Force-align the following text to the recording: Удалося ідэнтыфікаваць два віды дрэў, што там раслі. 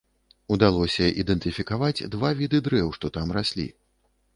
Удалося 0.55 1.11
ідэнтыфікаваць 1.25 2.05
два 2.19 2.35
віды 2.43 2.67
дрэў, 2.71 2.87
што 3.01 3.05
там 3.21 3.41
раслі. 3.41 3.73